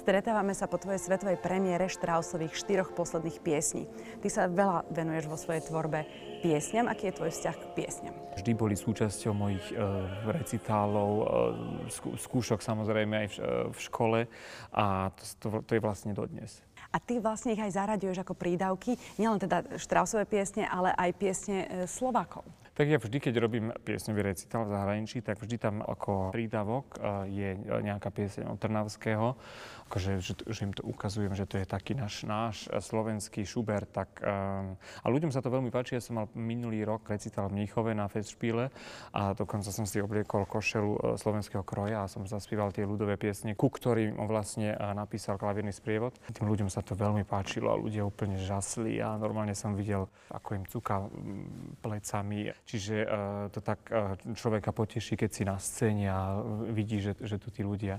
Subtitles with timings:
[0.00, 3.84] Stretávame sa po tvojej svetovej premiére Štrausových štyroch posledných piesní.
[4.24, 6.08] Ty sa veľa venuješ vo svojej tvorbe
[6.40, 6.88] piesňam.
[6.88, 8.16] Aký je tvoj vzťah k piesňam?
[8.32, 9.76] Vždy boli súčasťou mojich e,
[10.24, 11.24] recitálov, e,
[11.92, 14.20] skú, skúšok samozrejme aj v, e, v škole
[14.72, 16.64] a to, to, to je vlastne dodnes.
[16.88, 21.58] A ty vlastne ich aj zaraďuješ ako prídavky, nielen teda Štrausové piesne, ale aj piesne
[21.68, 22.48] e, Slovákov.
[22.80, 26.96] Tak ja vždy, keď robím piesňový recitál v zahraničí, tak vždy tam ako prídavok
[27.28, 29.36] je nejaká pieseň od Trnavského,
[29.92, 33.84] akože, že, že im to ukazujem, že to je taký náš, náš slovenský Schubert.
[33.92, 36.00] Tak, um, a ľuďom sa to veľmi páči.
[36.00, 38.72] Ja som mal minulý rok recitál v Mníchove na Festspiele
[39.12, 43.68] a dokonca som si obliekol košelu slovenského kroja a som zaspieval tie ľudové piesne, ku
[43.68, 46.16] ktorým vlastne napísal klavírny sprievod.
[46.32, 50.48] Tým ľuďom sa to veľmi páčilo a ľudia úplne žasli a normálne som videl, ako
[50.56, 51.04] im cuka
[51.84, 52.48] plecami.
[52.70, 53.10] Čiže uh,
[53.50, 56.38] to tak uh, človeka poteší, keď si na scéne a
[56.70, 57.98] vidí, že, že tu tí ľudia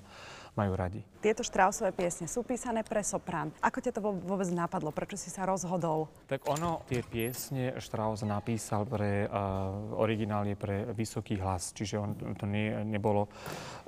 [0.55, 0.99] majú radi.
[1.23, 3.55] Tieto Štrausové piesne sú písané pre soprán.
[3.63, 4.91] Ako ťa to vôbec napadlo?
[4.91, 6.11] Prečo si sa rozhodol?
[6.27, 11.71] Tak ono, tie piesne Strauss napísal pre, uh, originálne pre vysoký hlas.
[11.75, 13.27] Čiže on, to nie, nebolo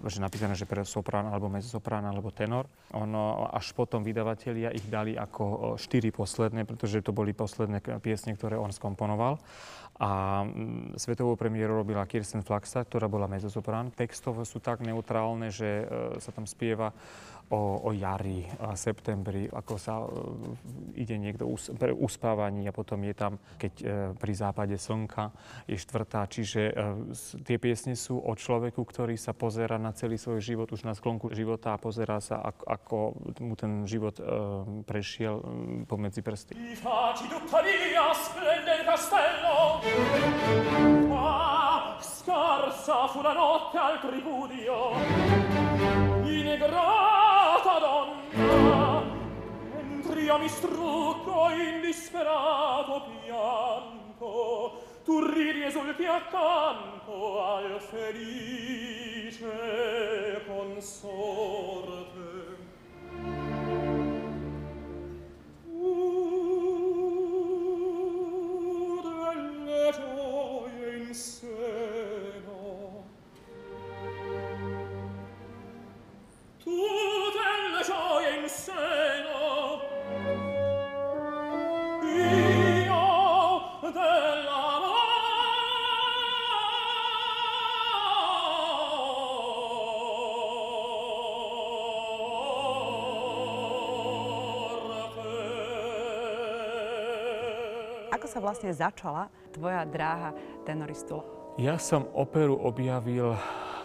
[0.03, 2.67] že napísané, že pre soprán alebo mezzosoprán alebo tenor.
[2.91, 8.59] Ono, až potom vydavatelia ich dali ako štyri posledné, pretože to boli posledné piesne, ktoré
[8.59, 9.39] on skomponoval.
[10.01, 13.93] A mm, svetovú premiéru robila Kirsten Flaxa, ktorá bola mezzosoprán.
[13.93, 16.89] Textov sú tak neutrálne, že e, sa tam spieva
[17.53, 20.09] o, o jari, a septembri, ako sa uh,
[20.97, 23.87] ide niekto us, pre uspávaní a potom je tam, keď uh,
[24.17, 25.29] pri západe slnka
[25.69, 26.25] je štvrtá.
[26.25, 27.13] Čiže uh,
[27.45, 31.29] tie piesne sú o človeku, ktorý sa pozera na celý svoj život, už na sklonku
[31.37, 32.97] života a pozerá sa, ako, ako
[33.45, 34.17] mu ten život
[34.87, 35.41] prešiel
[35.85, 36.57] pomedzi prsty.
[36.57, 36.75] I
[42.23, 44.95] scarsa fu la notte al tripudio
[46.23, 47.02] Inegrata donna
[49.73, 59.51] Mentr'io mi strucco in disperato pianto, tu ridi esulti accanto al felice
[60.47, 62.32] consorte.
[98.33, 100.33] Sa vlastne začala tvoja dráha
[100.65, 101.21] tenoristu?
[101.61, 103.37] Ja som operu objavil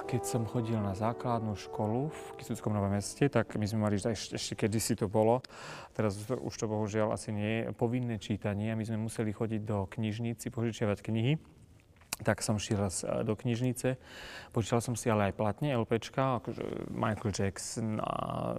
[0.08, 4.40] keď som chodil na základnú školu v Kisuckom Novom meste, tak my sme mali ešte,
[4.40, 5.44] ešte kedysi to bolo,
[5.92, 9.84] teraz už to bohužiaľ asi nie je, povinné čítanie a my sme museli chodiť do
[9.84, 11.36] knižnici, požičiavať knihy
[12.28, 13.96] tak som šiel raz e, do knižnice.
[14.52, 18.12] Počítal som si ale aj platne LPčka, akože Michael Jackson a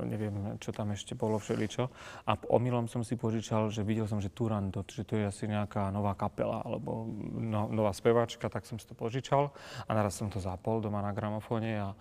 [0.10, 1.86] neviem, čo tam ešte bolo všeličo.
[2.26, 5.94] A omylom som si požičal, že videl som, že Turandot, že to je asi nejaká
[5.94, 7.06] nová kapela alebo
[7.38, 9.54] no, nová speváčka, tak som si to požičal
[9.86, 11.94] a naraz som to zapol doma na gramofóne a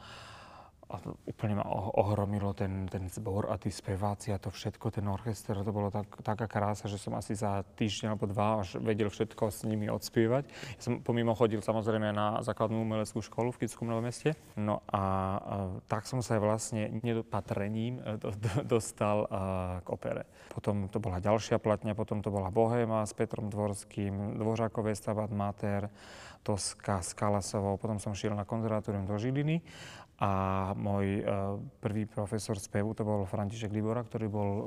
[0.88, 0.96] a
[1.29, 1.69] úplne ma
[2.00, 6.08] ohromilo ten, ten zbor a tí speváci a to všetko, ten orchester, to bolo tak,
[6.25, 10.49] taká krása, že som asi za týždeň alebo dva až vedel všetko s nimi odspievať.
[10.49, 14.32] Ja som pomimo chodil samozrejme na základnú umeleckú školu v Kickom Novom meste.
[14.56, 15.05] No a, a
[15.93, 20.25] tak som sa vlastne nedopatrením e, do, do, dostal a, k opere.
[20.49, 25.93] Potom to bola ďalšia platňa, potom to bola Bohéma s Petrom Dvorským, Dvořákové Stabat Mater,
[26.40, 29.61] Toska s Kalasovou, potom som šiel na konzervatórium do Žiliny
[30.19, 30.31] a
[30.75, 34.65] môj uh, prvý profesor spevu to bol František Libora, ktorý bol uh,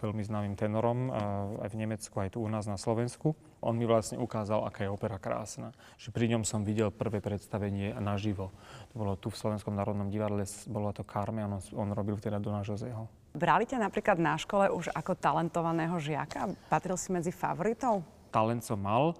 [0.00, 3.36] veľmi známym tenorom uh, aj v Nemecku, aj tu u nás na Slovensku.
[3.60, 5.76] On mi vlastne ukázal, aká je opera krásna.
[6.00, 8.48] Že pri ňom som videl prvé predstavenie naživo.
[8.92, 12.64] To bolo tu v Slovenskom národnom divadle, bolo to Carme, on, on robil teda Dona
[12.64, 13.04] Joseho.
[13.36, 16.48] Brali ťa napríklad na škole už ako talentovaného žiaka?
[16.72, 18.00] Patril si medzi favoritov?
[18.34, 19.14] Talent som mal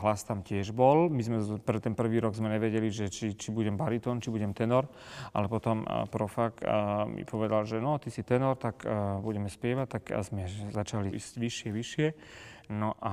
[0.00, 1.12] hlas tam tiež bol.
[1.12, 4.56] My sme pre ten prvý rok sme nevedeli, že či, či budem baritón, či budem
[4.56, 4.88] tenor,
[5.36, 6.64] ale potom profak
[7.10, 8.86] mi povedal, že no, ty si tenor, tak
[9.20, 12.08] budeme spievať, tak sme začali ísť vyššie, vyššie.
[12.72, 13.12] No a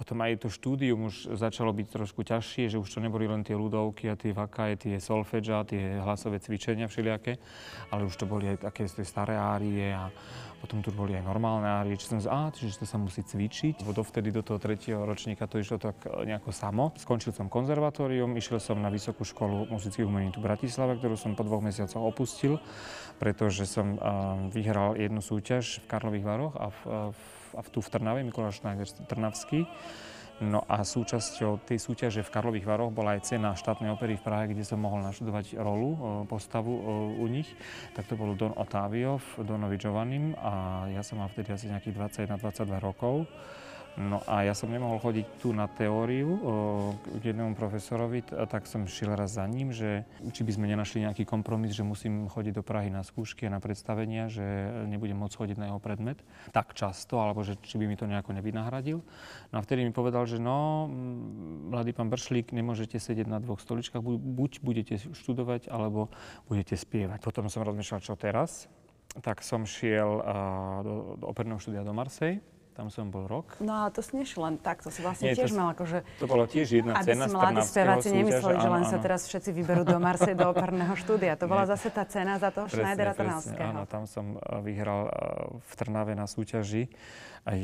[0.00, 3.52] potom aj to štúdium už začalo byť trošku ťažšie, že už to neboli len tie
[3.52, 7.36] ľudovky a tie vakaje, tie solfedža, tie hlasové cvičenia všelijaké,
[7.92, 10.08] ale už to boli aj také staré árie a
[10.56, 13.84] potom tu boli aj normálne árie, či som a, čiže to sa musí cvičiť.
[13.84, 16.92] Dovtedy do toho tretieho ročníka to išlo tak e, nejako samo.
[17.00, 21.32] Skončil som konzervatórium, išiel som na Vysokú školu muzických umení tu v Bratislave, ktorú som
[21.32, 22.60] po dvoch mesiacoch opustil,
[23.16, 24.00] pretože som uh,
[24.48, 26.80] vyhral jednu súťaž v Karlových Varoch a v,
[27.12, 28.62] v a tu v Trnave, Mikuláš
[29.08, 29.66] Trnavský.
[30.40, 34.48] No a súčasťou tej súťaže v Karlových Varoch bola aj cena štátnej opery v Prahe,
[34.48, 36.72] kde som mohol naštudovať rolu, postavu
[37.20, 37.52] u nich.
[37.92, 42.16] Tak to bol Don Otávio v Donovi Giovannim a ja som mal vtedy asi nejakých
[42.40, 43.28] 21-22 rokov.
[43.98, 46.38] No a ja som nemohol chodiť tu na teóriu o,
[47.20, 51.26] k jednému profesorovi, tak som šiel raz za ním, že či by sme nenašli nejaký
[51.26, 54.44] kompromis, že musím chodiť do Prahy na skúšky a na predstavenia, že
[54.86, 56.22] nebudem môcť chodiť na jeho predmet
[56.54, 59.02] tak často, alebo že či by mi to nejako nevynahradil.
[59.50, 60.86] No a vtedy mi povedal, že no,
[61.74, 66.14] mladý pán Bršlík, nemôžete sedieť na dvoch stoličkách, buď budete študovať, alebo
[66.46, 67.26] budete spievať.
[67.26, 68.70] Potom som rozmýšľal, čo teraz.
[69.10, 70.22] Tak som šiel
[70.86, 72.38] do, do operného štúdia do Marseille
[72.74, 73.58] tam som bol rok.
[73.58, 76.06] No a to si nešiel len tak, to si vlastne Nie, tiež to, mal akože...
[76.22, 78.90] To bolo tiež jedna aby cena si mladí speváci nemysleli, že len áno.
[78.90, 81.34] sa teraz všetci vyberú do Marseille do operného štúdia.
[81.36, 81.76] To bola Nie.
[81.76, 83.70] zase tá cena za toho presne, Schneidera Trnavského.
[83.74, 85.12] Áno, tam som eh, vyhral eh,
[85.60, 86.88] v Trnave na súťaži
[87.40, 87.56] a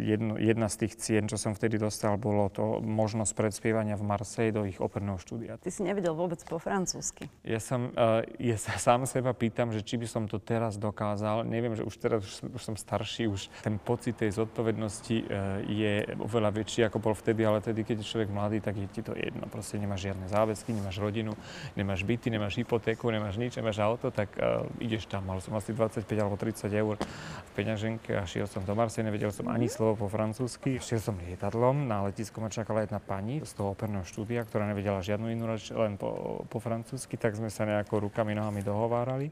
[0.00, 4.48] jedno, jedna z tých cien, čo som vtedy dostal, bolo to možnosť predspievania v Marseille
[4.48, 5.60] do ich operného štúdia.
[5.60, 7.28] Ty si nevedel vôbec po francúzsky.
[7.44, 11.44] Ja, som, uh, ja sa sám seba pýtam, že či by som to teraz dokázal.
[11.44, 16.08] Neviem, že už teraz už, už som starší, už ten pocit tej zodpovednosti uh, je
[16.16, 19.12] oveľa väčší, ako bol vtedy, ale tedy, keď je človek mladý, tak je ti to
[19.12, 19.44] jedno.
[19.52, 21.36] Proste nemáš žiadne záväzky, nemáš rodinu,
[21.76, 25.28] nemáš byty, nemáš hypotéku, nemáš nič, nemáš auto, tak uh, ideš tam.
[25.28, 29.28] Mal som asi 25 alebo 30 eur v peňaženke a šiel som do Marseille nevedel
[29.28, 30.80] som ani slovo po francúzsky.
[30.80, 35.04] Šiel som lietadlom, na letisku ma čakala jedna pani z toho operného štúdia, ktorá nevedela
[35.04, 39.28] žiadnu inú reč, len po, po francúzsky, tak sme sa nejako rukami, nohami dohovárali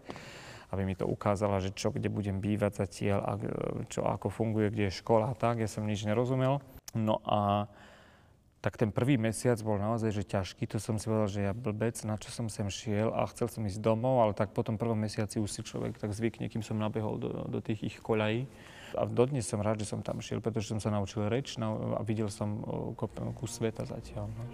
[0.72, 3.32] aby mi to ukázala, že čo, kde budem bývať zatiaľ a
[3.92, 5.60] čo, ako funguje, kde je škola a tak.
[5.60, 6.64] Ja som nič nerozumel.
[6.96, 7.68] No a
[8.62, 10.70] tak ten prvý mesiac bol naozaj že ťažký.
[10.70, 13.66] To som si povedal, že ja blbec, na čo som sem šiel a chcel som
[13.66, 16.78] ísť domov, ale tak po tom prvom mesiaci už si človek tak zvykne, kým som
[16.78, 18.46] nabehol do, do tých ich koľají.
[18.92, 22.28] A dodnes som rád, že som tam šiel, pretože som sa naučil reč a videl
[22.28, 22.60] som
[23.34, 24.28] kus sveta zatiaľ.
[24.30, 24.44] No.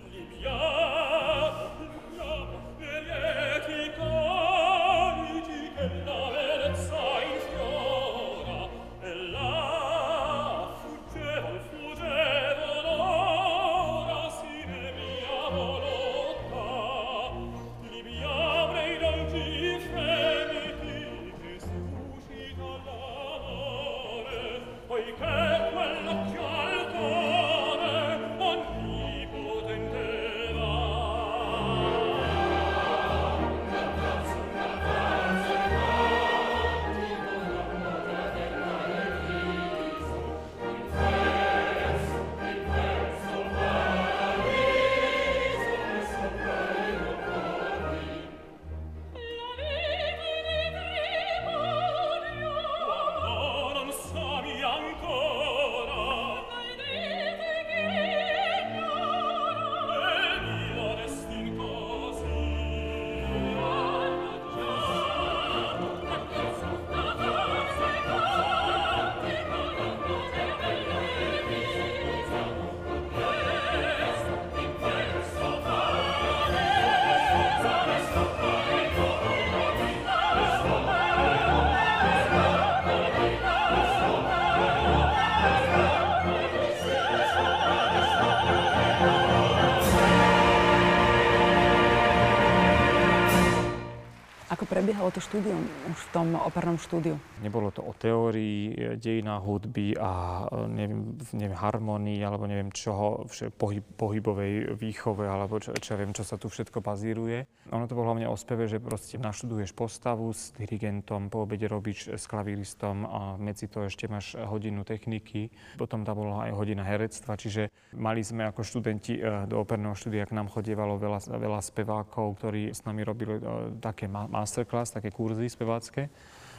[94.88, 95.60] Prebiehalo to štúdium
[95.92, 97.20] už v tom opernom štúdiu?
[97.44, 103.28] Nebolo to o teórii e, dejina hudby a e, neviem, neviem harmonii alebo neviem čoho,
[103.60, 107.68] pohyb, pohybovej výchove alebo čo, čo viem, čo sa tu všetko bazíruje.
[107.68, 112.08] Ono to bolo hlavne o speve, že proste naštuduješ postavu s dirigentom, po obede robíš
[112.08, 115.52] s klavíristom a medzi to ešte máš hodinu techniky.
[115.76, 120.24] Potom tam bola aj hodina herectva, čiže mali sme ako študenti e, do operného štúdia,
[120.24, 123.36] k nám chodievalo veľa, veľa spevákov, ktorí s nami robili
[123.84, 126.08] také master masterclass, také kurzy spevácké.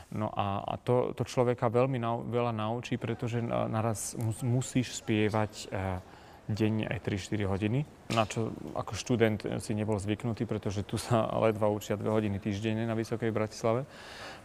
[0.09, 5.69] No a, a to, to človeka veľmi nau, veľa naučí, pretože naraz mus, musíš spievať
[5.69, 6.01] e,
[6.49, 11.69] denne aj 3-4 hodiny, na čo ako študent si nebol zvyknutý, pretože tu sa ledva
[11.69, 13.85] učia 2 hodiny týždenne na Vysokej Bratislave.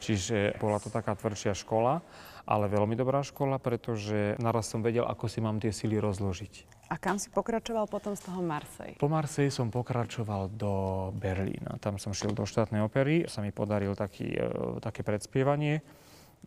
[0.04, 2.04] Čiže bola to taká tvrdšia škola,
[2.44, 6.84] ale veľmi dobrá škola, pretože naraz som vedel, ako si mám tie sily rozložiť.
[6.92, 9.00] A kam si pokračoval potom z toho Marsej?
[9.00, 10.72] Po Marsej som pokračoval do
[11.16, 11.80] Berlína.
[11.80, 14.48] Tam som šiel do štátnej opery, sa mi podaril taký, e,
[14.84, 15.80] také predspievanie.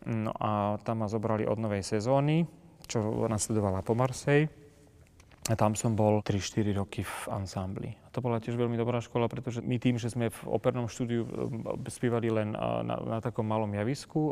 [0.06, 2.46] No a tam ma zobrali od novej sezóny,
[2.86, 4.46] čo nasledovala po Marsej.
[5.50, 7.90] A tam som bol 3-4 roky v ansámbli.
[8.18, 11.86] To bola tiež veľmi dobrá škola, pretože my tým, že sme v opernom štúdiu e,
[11.86, 14.30] spievali len na, na takom malom javisku, e,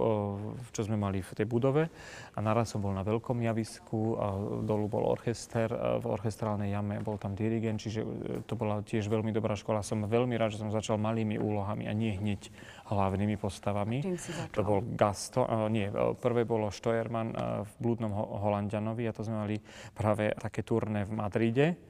[0.75, 1.87] čo sme mali v tej budove,
[2.35, 4.27] a naraz som bol na veľkom javisku, a
[4.67, 5.71] dolu bol orchester,
[6.03, 8.07] v orchestrálnej jame bol tam dirigent, čiže e,
[8.43, 9.87] to bola tiež veľmi dobrá škola.
[9.87, 12.51] Som veľmi rád, že som začal malými úlohami a nie hneď
[12.91, 14.03] hlavnými postavami.
[14.51, 15.87] To bol Gaston, uh, nie,
[16.19, 19.63] prvé bolo Steuermann uh, v Blúdnom Holandianovi a to sme mali
[19.95, 21.86] práve také turné v Madride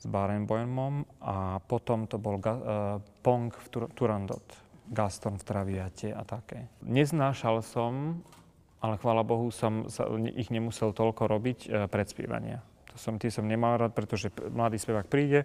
[0.00, 4.44] s Barenboimom a potom to bol uh, Pong v Tur- Turandot,
[4.88, 6.72] Gaston v Traviate a také.
[6.80, 8.24] Neznášal som,
[8.80, 12.64] ale chvála Bohu som sa, ich nemusel toľko robiť uh, predspievania.
[12.90, 15.44] To som, tie som nemal rád, pretože mladý spevák príde,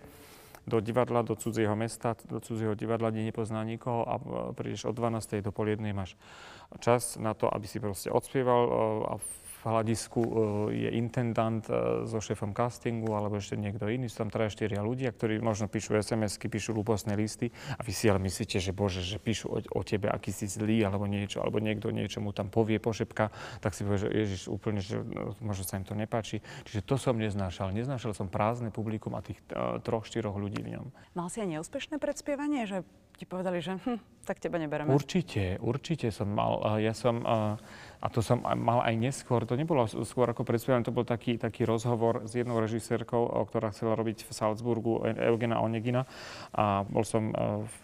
[0.66, 4.18] do divadla, do cudzieho mesta, do cudzieho divadla, kde nepozná nikoho a
[4.58, 5.46] prídeš od 12.
[5.46, 6.18] do pol máš
[6.82, 8.62] čas na to, aby si proste odspieval
[9.06, 9.14] a
[9.65, 10.29] hľadisku e,
[10.86, 14.07] je intendant e, so šéfom castingu alebo ešte niekto iný.
[14.07, 18.05] Sú tam traja, štyria ľudia, ktorí možno píšu SMS-ky, píšu lúposné listy a vy si
[18.07, 21.57] ale myslíte, že bože, že píšu o, o tebe, aký si zlý alebo niečo, alebo
[21.57, 25.65] niekto niečo mu tam povie, pošepka, tak si povie, že ježiš, úplne, že no, možno
[25.65, 26.45] sa im to nepáči.
[26.69, 27.74] Čiže to som neznášal.
[27.74, 30.86] Neznášal som prázdne publikum a tých uh, troch, štyroch ľudí v ňom.
[31.17, 34.91] Mal si aj neúspešné predspievanie, že ti povedali, že hm, tak teba nebereme?
[34.91, 36.60] Určite, určite som mal.
[36.84, 37.24] Ja som,
[38.02, 41.64] a to som mal aj neskôr, to nebolo skôr ako predspievané, to bol taký, taký
[41.64, 46.08] rozhovor s jednou režisérkou, ktorá chcela robiť v Salzburgu, Eugena Onegina.
[46.56, 47.32] A bol som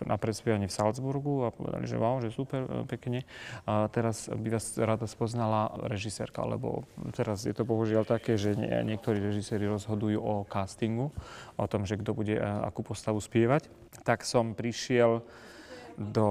[0.03, 3.23] na predspievaní v Salzburgu a povedali, že wow, že super, e, pekne.
[3.65, 9.19] A teraz by vás rada spoznala režisérka, lebo teraz je to bohužiaľ také, že niektorí
[9.21, 11.13] režiséri rozhodujú o castingu,
[11.57, 13.67] o tom, že kto bude akú postavu spievať.
[14.07, 15.23] Tak som prišiel
[16.09, 16.29] do,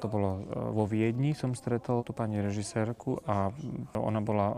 [0.00, 0.40] to bolo e,
[0.72, 3.52] vo Viedni, som stretol tú pani režisérku a
[3.92, 4.56] ona bola e,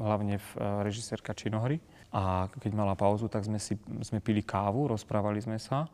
[0.00, 0.42] hlavne e,
[0.80, 1.78] režisérka činohry.
[2.14, 5.84] A keď mala pauzu, tak sme, si, sme pili kávu, rozprávali sme sa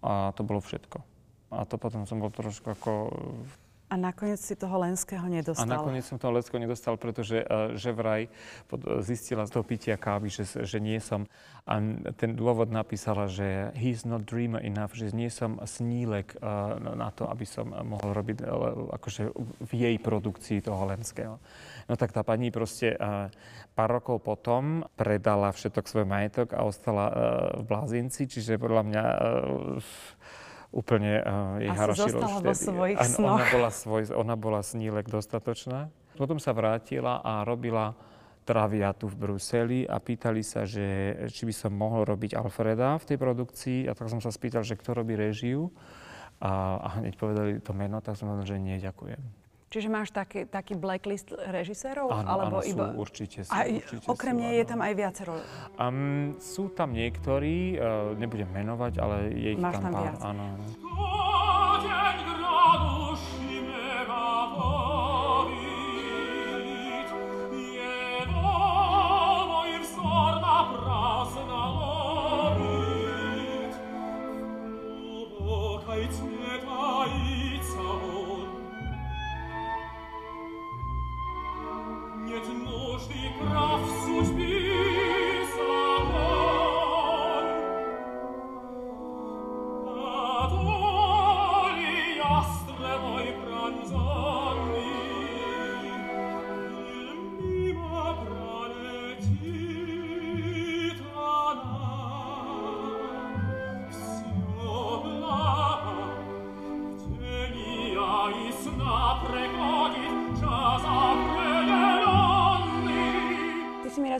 [0.00, 0.98] a to bolo všetko.
[1.52, 2.90] A to potom som bol trošku ako
[3.92, 5.68] a nakoniec si toho Lenského nedostal.
[5.68, 8.32] A nakoniec som toho Lenského nedostal, pretože uh, že vraj
[8.64, 11.28] pod, zistila z toho pitia kávy, že, že nie som.
[11.68, 11.76] A
[12.16, 17.28] ten dôvod napísala, že he's not dreamer enough, že nie som snílek uh, na to,
[17.28, 18.48] aby som mohol robiť
[18.96, 19.22] akože
[19.60, 21.36] v jej produkcii toho Lenského.
[21.86, 22.96] No tak tá pani proste
[23.76, 27.06] pár rokov potom predala všetok svoj majetok a ostala
[27.58, 29.04] v Blázinci, čiže podľa mňa
[30.72, 33.38] úplne uh, jej harašilo už vo svojich An, snoch.
[33.38, 35.92] Ona bola, svoj, ona bola snílek dostatočná.
[36.16, 37.92] Potom sa vrátila a robila
[38.42, 43.18] traviatu v Bruseli a pýtali sa, že či by som mohol robiť Alfreda v tej
[43.20, 45.70] produkcii a tak som sa spýtal, že kto robí režiu
[46.42, 49.41] a, a hneď povedali to meno, tak som povedal, že nie, ďakujem.
[49.72, 52.12] Čiže máš taký, taký blacklist režisérov?
[52.12, 52.92] Áno, alebo áno, iba...
[52.92, 53.52] sú, určite sú.
[53.56, 55.32] A určite okrem nej je tam aj viacero?
[55.80, 60.04] Um, sú tam niektorí, uh, nebudem menovať, ale je ich Máš tam, tam pár.
[60.04, 60.20] viac.
[60.28, 60.44] Áno.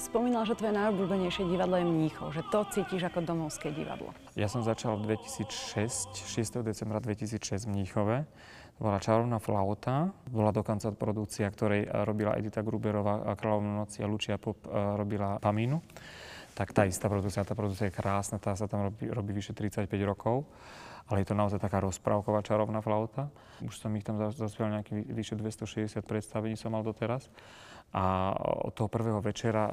[0.02, 4.11] Spomínal, že tvoje najobľúbenejšie divadlo je Mníchov, že to cítiš ako domovské divadlo.
[4.35, 6.66] Ja som začal v 2006, 6.
[6.66, 8.16] decembra 2006 v Mníchove.
[8.82, 10.11] Bola Čarovná flauta.
[10.26, 14.66] Bola dokonca produkcia, ktorej robila Edita Gruberová a Kráľovnú noci a Lucia Pop
[14.99, 15.78] robila Pamínu.
[16.59, 19.87] Tak tá istá produkcia, tá produkcia je krásna, tá sa tam robí, robí vyše 35
[20.02, 20.44] rokov
[21.11, 23.26] ale je to naozaj taká rozprávková čarovná flauta.
[23.61, 27.26] Už som ich tam zaspieval nejakých vyše 260 predstavení som mal doteraz.
[27.92, 29.68] A od toho prvého večera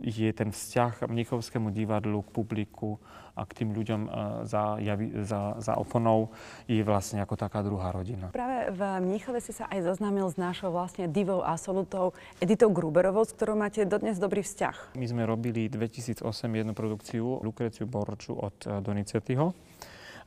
[0.00, 2.96] je ten vzťah Mnichovskému divadlu k publiku
[3.36, 4.08] a k tým ľuďom e,
[4.48, 4.80] za,
[5.22, 6.32] za, za oponou
[6.66, 8.32] je vlastne ako taká druhá rodina.
[8.32, 13.36] Práve v Mníchove si sa aj zoznámil s našou vlastne divou absolutou Editou Gruberovou, s
[13.36, 14.96] ktorou máte dodnes dobrý vzťah.
[14.96, 19.52] My sme robili 2008 jednu produkciu Lukreciu Borču od e, Donizettiho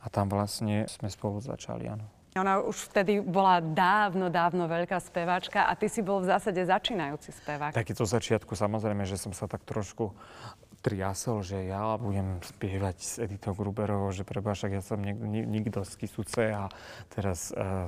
[0.04, 2.23] a tam vlastne sme spolu začali, áno.
[2.34, 7.30] Ona už vtedy bola dávno, dávno veľká speváčka a ty si bol v zásade začínajúci
[7.30, 7.78] spevák.
[7.78, 10.18] Taky to začiatku samozrejme, že som sa tak trošku
[10.82, 15.94] triasol, že ja budem spievať s Editou Gruberovou, že preba, však ja som nikto z
[15.96, 16.68] Kisuce a
[17.14, 17.88] teraz uh,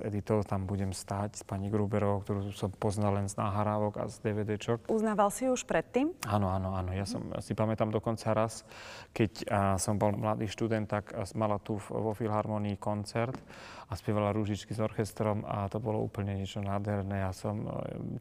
[0.00, 4.20] Editou tam budem stáť s pani Gruberovou, ktorú som poznal len z náhrávok a z
[4.24, 4.88] DVDčok.
[4.88, 6.16] Uznával si ju už predtým?
[6.26, 6.90] Áno, áno, áno.
[6.96, 8.64] Ja som si pamätám dokonca raz,
[9.12, 13.36] keď a, som bol mladý študent, tak mala tu vo Filharmonii koncert
[13.90, 17.26] a spievala rúžičky s orchestrom a to bolo úplne niečo nádherné.
[17.26, 17.70] Ja som e,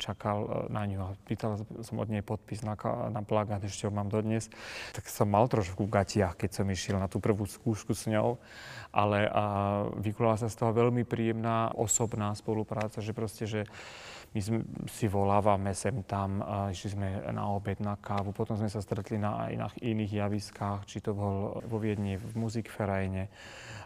[0.01, 2.74] čakal e, na ňu a pýtal som od nej podpis na,
[3.13, 4.50] na plagát, ešte ho mám dodnes.
[4.98, 8.41] Tak som mal trošku v gatiach, keď som išiel na tú prvú skúšku s ňou,
[8.89, 9.29] ale
[10.01, 13.61] vykulala sa z toho veľmi príjemná osobná spolupráca, že proste, že
[14.29, 18.77] my sme, si volávame sem tam, išli sme na obed, na kávu, potom sme sa
[18.77, 23.25] stretli na aj na iných javiskách, či to bol vo Viedni v Musikferajne,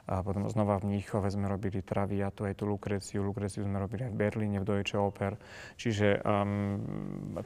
[0.03, 4.11] a potom znova v Mníchove sme robili Traviatu, aj tú Lukreciu, Lukreciu sme robili aj
[4.11, 5.39] v Berlíne, v Deutsche Oper,
[5.79, 6.83] čiže um,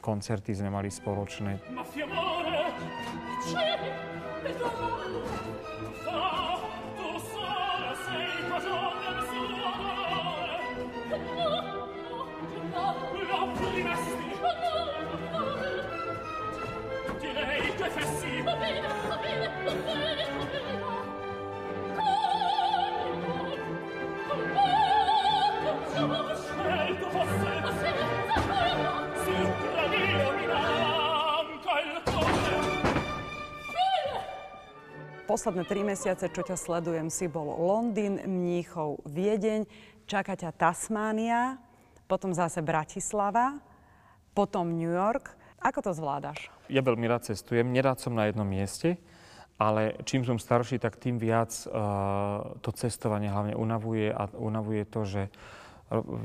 [0.02, 1.54] koncerty sme mali spoločné.
[35.38, 39.70] Posledné tri mesiace, čo ťa sledujem, si bol Londýn, Mníchov, Viedeň,
[40.02, 41.62] čaká ťa Tasmánia,
[42.10, 43.62] potom zase Bratislava,
[44.34, 45.30] potom New York.
[45.62, 46.50] Ako to zvládaš?
[46.66, 48.98] Ja veľmi rád cestujem, nerád som na jednom mieste,
[49.62, 55.06] ale čím som starší, tak tým viac uh, to cestovanie hlavne unavuje a unavuje to,
[55.06, 55.22] že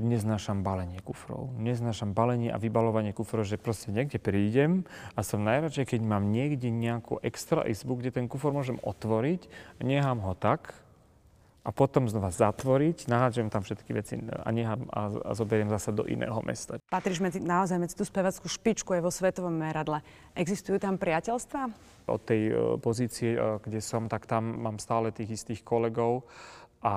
[0.04, 1.56] neznášam balenie kufrov.
[1.56, 4.84] Neznášam balenie a vybalovanie kufrov, že proste niekde prídem
[5.16, 9.48] a som najradšej, keď mám niekde nejakú extra izbu, kde ten kufor môžem otvoriť,
[9.80, 10.76] nechám ho tak
[11.64, 16.04] a potom znova zatvoriť, nahádžem tam všetky veci a nechám a, a zoberiem zase do
[16.04, 16.76] iného mesta.
[16.92, 20.04] Patríš medzi, naozaj medzi tú spevackú špičku aj vo svetovom meradle.
[20.36, 21.72] Existujú tam priateľstva?
[22.12, 26.28] Od tej uh, pozície, uh, kde som, tak tam mám stále tých istých kolegov,
[26.84, 26.96] a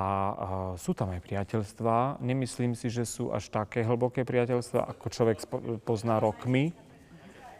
[0.74, 2.18] sú tam aj priateľstvá.
[2.18, 5.46] Nemyslím si, že sú až také hlboké priateľstvá, ako človek
[5.86, 6.74] pozná rokmi.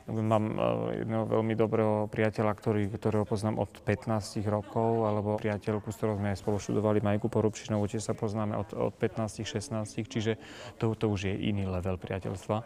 [0.06, 5.98] Mám e, jedného veľmi dobrého priateľa, ktorý, ktorého poznám od 15 rokov, alebo priateľku, s
[5.98, 10.38] ktorou sme aj spolu študovali, Majku Porubšinovú, tiež sa poznáme od, od 15-16, čiže
[10.78, 12.56] to, to už je iný level priateľstva.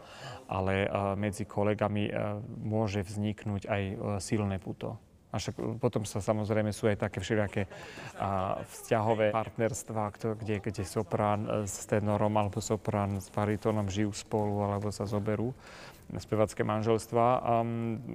[0.52, 5.00] Ale medzi kolegami e, môže vzniknúť aj e, silné puto.
[5.30, 7.70] A však potom sa samozrejme sú aj také všelijaké
[8.18, 10.02] a, vzťahové partnerstva,
[10.42, 15.54] kde, kde soprán s tenorom alebo soprán s baritónom žijú spolu alebo sa zoberú
[16.18, 17.24] spevacké manželstva.
[17.38, 17.62] A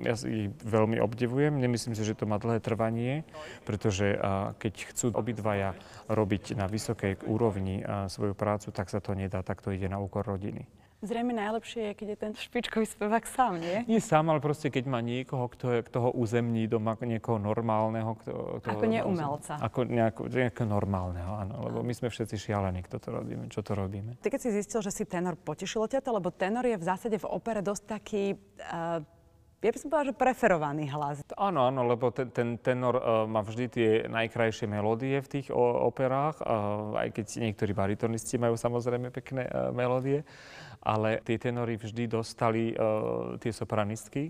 [0.04, 1.56] ja ich veľmi obdivujem.
[1.56, 3.24] Nemyslím si, že to má dlhé trvanie,
[3.64, 4.20] pretože
[4.60, 5.80] keď chcú obidvaja
[6.12, 10.04] robiť na vysokej úrovni a, svoju prácu, tak sa to nedá, tak to ide na
[10.04, 10.68] úkor rodiny.
[11.06, 13.86] Zrejme najlepšie je, keď je ten špičkový spevák sám, nie?
[13.86, 18.18] Nie sám, ale proste keď má niekoho, kto, je, kto ho uzemní doma, niekoho normálneho.
[18.26, 19.54] Kto, kto, ako neumelca.
[19.62, 21.70] Ako nejako, nejako normálneho, áno.
[21.70, 24.18] Lebo my sme všetci šialení, kto to robíme, čo to robíme.
[24.18, 26.10] Ty keď si zistil, že si tenor, potešilo ťa to?
[26.10, 28.24] Lebo tenor je v zásade v opere dosť taký...
[28.66, 29.06] Uh,
[29.66, 31.26] ja by som povedala, že preferovaný hlas.
[31.34, 35.90] Áno, áno, lebo ten, ten tenor uh, má vždy tie najkrajšie melódie v tých o,
[35.90, 40.22] operách, uh, aj keď niektorí baritonisti majú samozrejme pekné uh, melódie
[40.86, 44.30] ale tie tenory vždy dostali uh, tie sopranistky.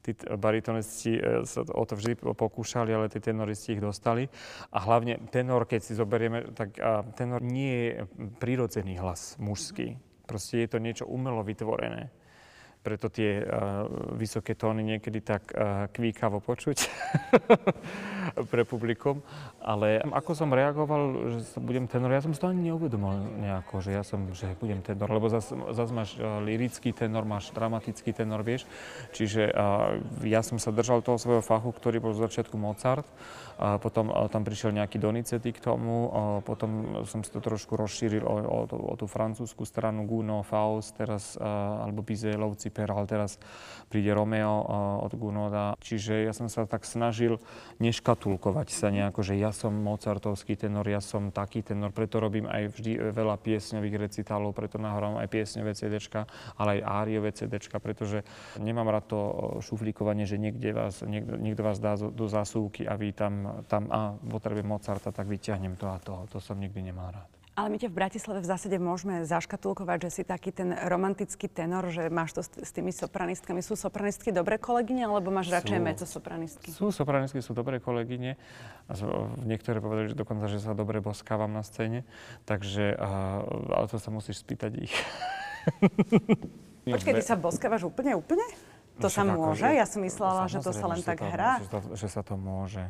[0.00, 4.24] Tí baritonisti sa o to vždy pokúšali, ale tie tenoristi ich dostali.
[4.72, 6.72] A hlavne tenor, keď si zoberieme, tak
[7.20, 7.90] tenor nie je
[8.40, 10.00] prírodzený hlas mužský.
[10.24, 12.08] Proste je to niečo umelo vytvorené
[12.80, 13.84] preto tie uh,
[14.16, 16.78] vysoké tóny niekedy tak uh, kvíkavo počuť
[18.50, 19.20] pre publikum.
[19.60, 23.90] Ale ako som reagoval, že budem tenor, ja som si to ani neuvedomil nejako, že
[23.92, 28.40] ja som, že budem tenor, lebo zase zas máš uh, lirický tenor, máš dramatický tenor,
[28.40, 28.64] vieš.
[29.12, 33.06] Čiže uh, ja som sa držal toho svojho fachu, ktorý bol z začiatku Mozart,
[33.60, 37.76] a potom uh, tam prišiel nejaký Donizetti k tomu, uh, potom som si to trošku
[37.76, 43.10] rozšíril o, o, o, tú francúzsku stranu Gounod, Faust, teraz, uh, alebo Bizelovci, Ciper, ale
[43.10, 43.34] teraz
[43.90, 45.74] príde Romeo uh, od Gunoda.
[45.82, 47.42] Čiže ja som sa tak snažil
[47.82, 52.78] neškatulkovať sa nejako, že ja som mozartovský tenor, ja som taký tenor, preto robím aj
[52.78, 58.22] vždy veľa piesňových recitálov, preto nahrávam aj piesňové CDčka, ale aj áriové CDčka, pretože
[58.62, 59.20] nemám rád to
[59.66, 64.14] šuflíkovanie, že niekde vás, niekto, niekto vás dá do zásuvky a vy tam, tam a
[64.14, 66.14] potrebujem Mozarta, tak vyťahnem to a to.
[66.30, 67.39] To som nikdy nemal rád.
[67.60, 71.92] Ale my ťa v Bratislave v zásade môžeme zaškatulkovať, že si taký ten romantický tenor,
[71.92, 73.60] že máš to s, tými sopranistkami.
[73.60, 76.72] Sú sopranistky dobré kolegyne, alebo máš radšej mezzosopranistky?
[76.72, 78.40] Sú sopranistky, sú dobré kolegyne.
[79.44, 82.08] Niektoré povedali, že dokonca, že sa dobre boskávam na scéne.
[82.48, 84.96] Takže, ale to sa musíš spýtať ich.
[86.96, 88.48] Počkej, ty sa boskávaš úplne, úplne?
[89.04, 89.68] To no, sa môže?
[89.68, 91.60] Že, ja som myslela, že to sa len tak hrá.
[91.60, 92.88] Že, že sa to môže.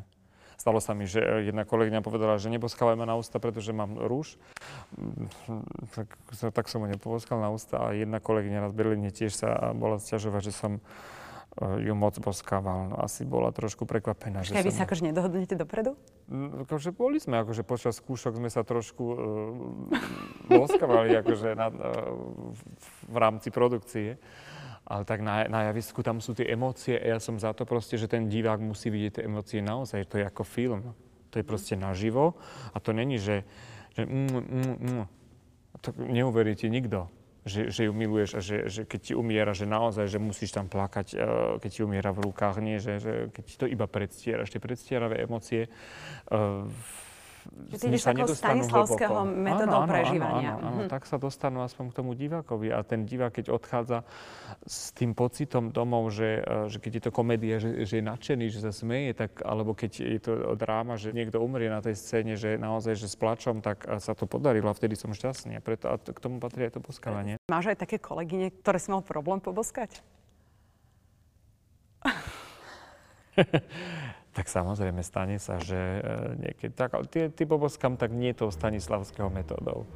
[0.60, 4.36] Stalo sa mi, že jedna kolegyňa povedala, že neboskávaj ma na ústa, pretože mám rúž.
[5.96, 6.12] Tak,
[6.52, 9.96] tak som ho nepoboskal na ústa a jedna kolegyňa raz v Berlíne tiež sa bola
[9.96, 10.80] sťažovať, že som e,
[11.80, 12.92] ju moc boskával.
[12.92, 14.44] No, asi bola trošku prekvapená.
[14.44, 15.96] Počkaj, vy sa akože nedohodnete dopredu?
[16.28, 19.16] No, akože boli sme, akože počas skúšok sme sa trošku uh,
[20.52, 22.52] boskávali akože na, uh,
[23.08, 24.20] v rámci produkcie
[24.90, 27.94] ale tak na, na javisku tam sú tie emócie a ja som za to proste,
[27.94, 30.10] že ten divák musí vidieť tie emócie naozaj.
[30.10, 30.82] To je ako film.
[31.30, 32.34] To je proste naživo
[32.74, 33.46] a to není, že,
[33.94, 35.04] že mm, mm, mm.
[35.80, 37.06] To neuverí ti nikto,
[37.46, 40.66] že, že ju miluješ a že, že keď ti umiera, že naozaj, že musíš tam
[40.66, 41.22] plakať, uh,
[41.62, 45.22] keď ti umiera v rukách, nie, že, že keď ti to iba predstieraš, tie predstieravé
[45.22, 45.70] emócie
[46.34, 46.66] uh,
[47.72, 50.56] že ty ideš takou stanislavského metodou prežívania.
[50.56, 50.90] Áno, áno, áno, mhm.
[50.90, 52.68] tak sa dostanú aspoň k tomu divákovi.
[52.74, 54.04] A ten divák, keď odchádza
[54.66, 58.46] s tým pocitom domov, že, e, že keď je to komédia, že, že je nadšený,
[58.52, 62.36] že sa smeje, tak, alebo keď je to dráma, že niekto umrie na tej scéne,
[62.36, 65.56] že naozaj, že s plačom, tak sa to podarilo a vtedy som šťastný.
[65.56, 67.36] A, preto, a k tomu patrí aj to boskávanie.
[67.48, 70.02] Máš aj také kolegyne, ktoré si mal problém poboskať?
[74.30, 76.02] Tak samozrejme stane sa, že e,
[76.38, 79.90] niekedy tak, ale ty, ty poboskam tak nie tou stanislavského metódou.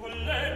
[0.00, 0.54] Podľa mňa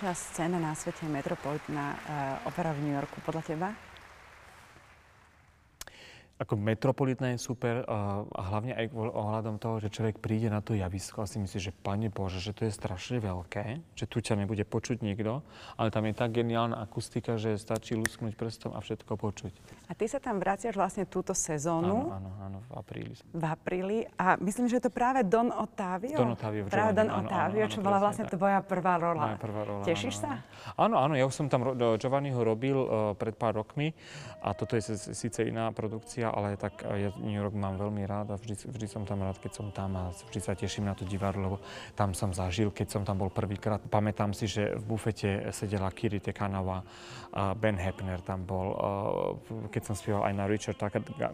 [0.00, 3.20] najlepšia scéna na svete je Metropolitná uh, opera v New Yorku.
[3.20, 3.68] Podľa teba?
[6.40, 10.72] Ako metropolitná je super a, a hlavne aj ohľadom toho, že človek príde na to
[10.72, 14.40] javisko a si myslí, že pane Bože, že to je strašne veľké, že tu ťa
[14.40, 15.44] nebude počuť nikto,
[15.76, 19.52] ale tam je tak geniálna akustika, že stačí lusknúť prstom a všetko počuť.
[19.86, 22.08] A ty sa tam vraciaš vlastne túto sezónu.
[22.08, 23.14] Áno, áno, áno, v apríli.
[23.36, 26.16] V apríli a myslím, že je to práve Don Ottavio.
[26.16, 26.72] Don Ottavio.
[26.72, 29.36] Práve Don Ottavio, čo bola vlastne tvoja prvá rola.
[29.36, 29.84] Moja prvá rola.
[29.84, 30.30] Tešíš áno, sa?
[30.80, 33.92] Áno, áno, ja už som tam Giovanniho robil uh, pred pár rokmi
[34.40, 38.36] a toto je síce iná produkcia, ale tak ja New York mám veľmi rád a
[38.38, 41.42] vždy, vždy som tam rád, keď som tam a vždy sa teším na to divadlo,
[41.42, 41.58] lebo
[41.98, 43.82] tam som zažil, keď som tam bol prvýkrát.
[43.90, 46.82] Pamätám si, že v bufete sedela Kirite Kanava,
[47.62, 48.74] Ben Hepner tam bol,
[49.70, 50.78] keď som spieval aj na Richard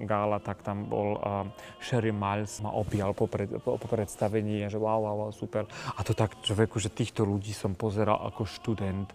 [0.05, 1.17] Gala, tak tam bol
[1.81, 5.65] Sherry Miles, ma opíjal po, pred, po predstavení, že wow, wow, wow, super.
[5.97, 9.09] A to tak človeku, že týchto ľudí som pozeral ako študent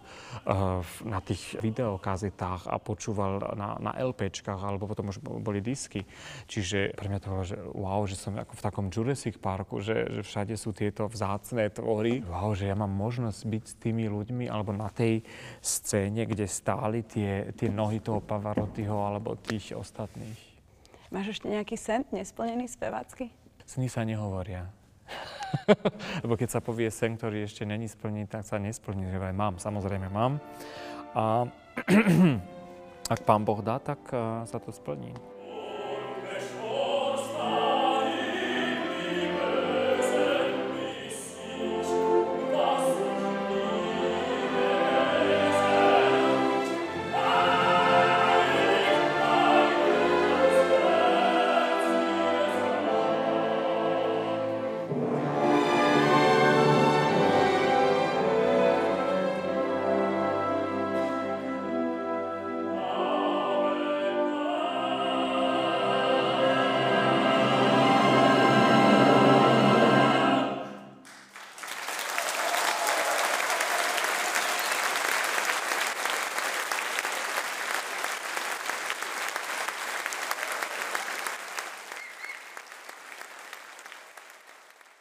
[1.05, 6.03] na tých videokazetách a počúval na, na LPčkách, alebo potom už boli disky.
[6.51, 10.19] Čiže pre mňa to bolo, že wow, že som ako v takom Jurassic Parku, že,
[10.19, 12.19] že všade sú tieto vzácné tvory.
[12.27, 15.23] Wow, že ja mám možnosť byť s tými ľuďmi alebo na tej
[15.63, 20.51] scéne, kde stáli tie, tie nohy toho Pavarottiho alebo tých ostatných.
[21.11, 23.31] Máš ešte nejaký sen nesplnený spevácky?
[23.67, 24.67] Sny sa nehovoria.
[26.23, 29.11] Lebo keď sa povie sen, ktorý ešte není splnený, tak sa nesplní.
[29.11, 30.39] Že aj mám, samozrejme mám.
[31.11, 31.47] A
[33.13, 33.99] ak pán Boh dá, tak
[34.47, 35.11] sa to splní.